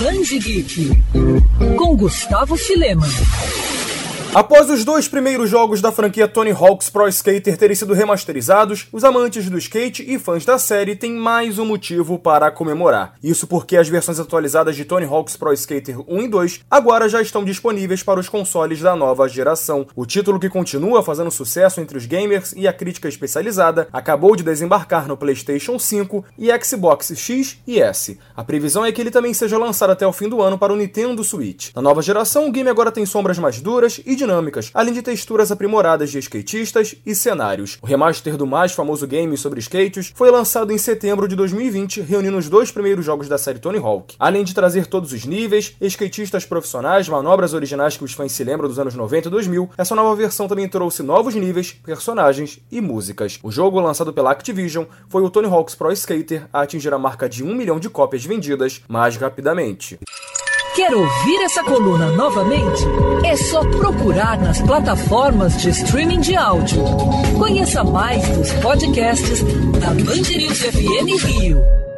Band 0.00 0.24
Geek 0.40 0.90
com 1.76 1.94
Gustavo 1.94 2.56
Filema. 2.56 3.06
Após 4.32 4.70
os 4.70 4.84
dois 4.84 5.08
primeiros 5.08 5.50
jogos 5.50 5.80
da 5.80 5.90
franquia 5.90 6.28
Tony 6.28 6.52
Hawk's 6.52 6.88
Pro 6.88 7.08
Skater 7.08 7.56
terem 7.56 7.74
sido 7.74 7.92
remasterizados, 7.92 8.86
os 8.92 9.02
amantes 9.02 9.50
do 9.50 9.58
skate 9.58 10.04
e 10.08 10.20
fãs 10.20 10.44
da 10.44 10.56
série 10.56 10.94
têm 10.94 11.12
mais 11.12 11.58
um 11.58 11.64
motivo 11.64 12.16
para 12.16 12.48
comemorar. 12.48 13.14
Isso 13.24 13.48
porque 13.48 13.76
as 13.76 13.88
versões 13.88 14.20
atualizadas 14.20 14.76
de 14.76 14.84
Tony 14.84 15.04
Hawk's 15.04 15.36
Pro 15.36 15.52
Skater 15.52 15.98
1 16.08 16.22
e 16.22 16.28
2 16.28 16.60
agora 16.70 17.08
já 17.08 17.20
estão 17.20 17.44
disponíveis 17.44 18.04
para 18.04 18.20
os 18.20 18.28
consoles 18.28 18.80
da 18.80 18.94
nova 18.94 19.28
geração. 19.28 19.84
O 19.96 20.06
título 20.06 20.38
que 20.38 20.48
continua 20.48 21.02
fazendo 21.02 21.30
sucesso 21.32 21.80
entre 21.80 21.98
os 21.98 22.06
gamers 22.06 22.54
e 22.56 22.68
a 22.68 22.72
crítica 22.72 23.08
especializada 23.08 23.88
acabou 23.92 24.36
de 24.36 24.44
desembarcar 24.44 25.08
no 25.08 25.16
PlayStation 25.16 25.76
5 25.76 26.24
e 26.38 26.50
Xbox 26.64 27.12
X 27.16 27.58
e 27.66 27.82
S. 27.82 28.16
A 28.36 28.44
previsão 28.44 28.84
é 28.84 28.92
que 28.92 29.00
ele 29.00 29.10
também 29.10 29.34
seja 29.34 29.58
lançado 29.58 29.90
até 29.90 30.06
o 30.06 30.12
fim 30.12 30.28
do 30.28 30.40
ano 30.40 30.56
para 30.56 30.72
o 30.72 30.76
Nintendo 30.76 31.24
Switch. 31.24 31.74
Na 31.74 31.82
nova 31.82 32.00
geração, 32.00 32.46
o 32.46 32.52
game 32.52 32.70
agora 32.70 32.92
tem 32.92 33.04
sombras 33.04 33.36
mais 33.36 33.60
duras 33.60 34.00
e 34.06 34.19
dinâmicas, 34.20 34.70
além 34.74 34.92
de 34.92 35.02
texturas 35.02 35.50
aprimoradas 35.50 36.10
de 36.10 36.18
skatistas 36.18 36.94
e 37.04 37.14
cenários. 37.14 37.78
O 37.82 37.86
remaster 37.86 38.36
do 38.36 38.46
mais 38.46 38.72
famoso 38.72 39.06
game 39.06 39.36
sobre 39.36 39.60
skates 39.60 40.12
foi 40.14 40.30
lançado 40.30 40.72
em 40.72 40.78
setembro 40.78 41.26
de 41.26 41.34
2020, 41.34 42.02
reunindo 42.02 42.36
os 42.36 42.48
dois 42.48 42.70
primeiros 42.70 43.04
jogos 43.04 43.28
da 43.28 43.38
série 43.38 43.58
Tony 43.58 43.78
Hawk. 43.78 44.14
Além 44.18 44.44
de 44.44 44.54
trazer 44.54 44.86
todos 44.86 45.12
os 45.12 45.24
níveis, 45.24 45.74
skatistas 45.80 46.44
profissionais, 46.44 47.08
manobras 47.08 47.54
originais 47.54 47.96
que 47.96 48.04
os 48.04 48.12
fãs 48.12 48.32
se 48.32 48.44
lembram 48.44 48.68
dos 48.68 48.78
anos 48.78 48.94
90 48.94 49.28
e 49.28 49.30
2000, 49.30 49.70
essa 49.76 49.94
nova 49.94 50.14
versão 50.14 50.46
também 50.46 50.68
trouxe 50.68 51.02
novos 51.02 51.34
níveis, 51.34 51.72
personagens 51.72 52.60
e 52.70 52.80
músicas. 52.80 53.38
O 53.42 53.50
jogo, 53.50 53.80
lançado 53.80 54.12
pela 54.12 54.30
Activision, 54.30 54.84
foi 55.08 55.22
o 55.22 55.30
Tony 55.30 55.48
Hawk's 55.48 55.74
Pro 55.74 55.90
Skater 55.92 56.46
a 56.52 56.60
atingir 56.60 56.92
a 56.92 56.98
marca 56.98 57.28
de 57.28 57.42
um 57.42 57.54
milhão 57.54 57.80
de 57.80 57.88
cópias 57.88 58.24
vendidas 58.24 58.82
mais 58.88 59.16
rapidamente. 59.16 59.98
Quer 60.74 60.94
ouvir 60.94 61.42
essa 61.42 61.64
coluna 61.64 62.12
novamente? 62.12 62.84
É 63.24 63.36
só 63.36 63.60
procurar 63.60 64.38
nas 64.38 64.60
plataformas 64.60 65.60
de 65.60 65.70
streaming 65.70 66.20
de 66.20 66.36
áudio. 66.36 66.82
Conheça 67.36 67.82
mais 67.82 68.26
dos 68.28 68.52
podcasts 68.54 69.42
da 69.80 69.88
Band 69.88 70.36
News 70.36 70.58
FM 70.60 71.24
Rio. 71.26 71.89